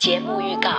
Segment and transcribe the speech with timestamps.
[0.00, 0.70] 节目预告。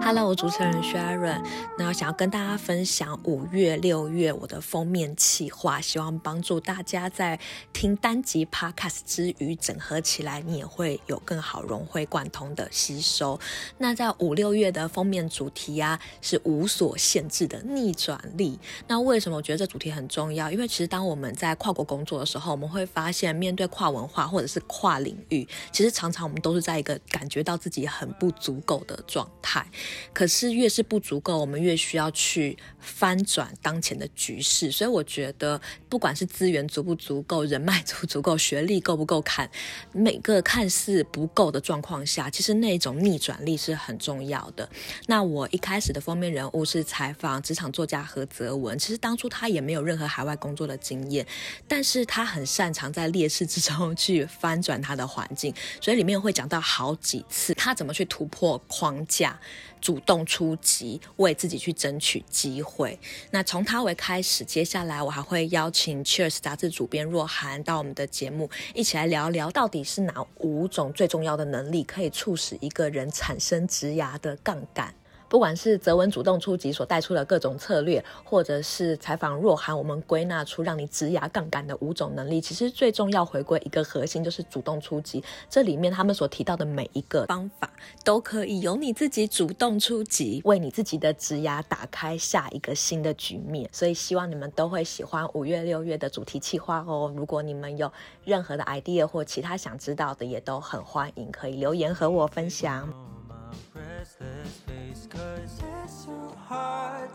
[0.00, 1.44] Hello，主持人 Sharon，
[1.76, 7.38] 那想要跟大家分享五月、六月我的封面企划，希望帮助大家在
[7.74, 13.38] 听单集 Podcast 之余，整合起来，你也会有更好融会贯通的吸收。
[13.76, 18.58] 那在五六月的封面主题啊，是无所限制的逆转力。
[18.86, 20.50] 那为什么我觉得这主题很重要？
[20.50, 29.66] 因为其实当我们在跨国工作的时候，我们会发现，面对跨文化或者是跨领域，其实常常我们都是在一个感觉到自己很不足够的状态。
[30.12, 34.70] 可是越是不足够，我们越需要去翻转当前的局势。
[34.70, 39.50] 所以我觉得，不管是资源足不足够、人脉足不足够、学历够不够看，
[39.92, 44.68] 每个看似不够的状况下，其实那种逆转力是很重要的。
[45.06, 51.26] 那我一开始的封面人物是采访职场作家何泽文，其实当初他也没有任何海外工作的经验，
[51.66, 55.54] 但是他很擅长在劣势之中去翻转他的环境。
[55.80, 59.38] 所以里面会讲到好几次他怎么去突破框架。
[59.80, 62.98] 主动出击，为自己去争取机会。
[63.30, 74.94] 那从他为开始，接下来我还会邀请 Cheers 杂志主编若涵到我们的节目，一起来聊聊到底是哪五种最重要的能力，可以促使一个人产生职涯的杠杆。
[75.28, 85.22] 不管是泽文主动出击所带出的各种策略，或者是采访若涵，我们归纳出让你职涯杠杆的五种能力，其实最重要回归一个核心，就是主动出击。
[85.50, 87.70] 这里面他们所提到的每一个方法，
[88.02, 93.68] 都可以由你自己主动出击，为你自己的职涯打开下一个新的局面。
[93.72, 97.12] 所以希望你们都会喜欢五月、六月的主题企划哦。
[97.14, 97.92] 如果你们有
[98.24, 103.17] 任何的 idea 或其他想知道的，也都很欢迎可以留言和我分享。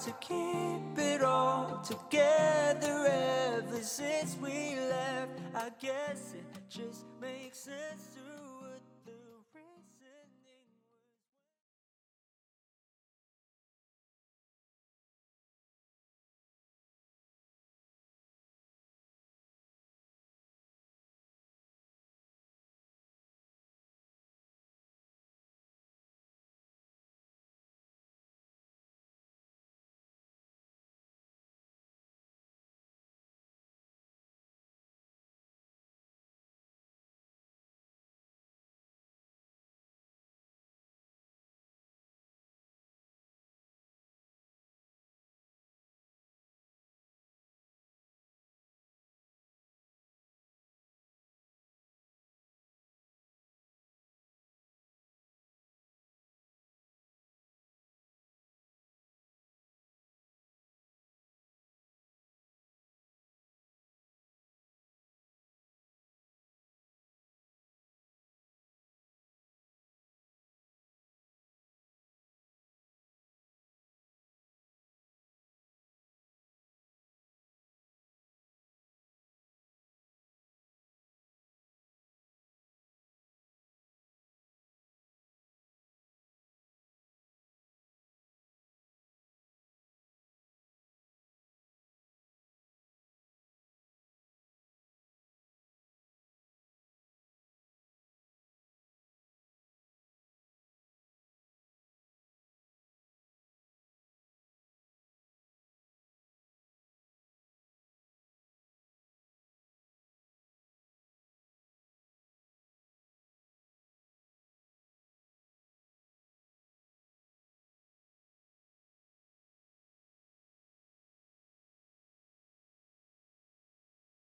[0.03, 5.39] to keep it all together ever since we left.
[5.55, 8.33] I guess it just makes sense to.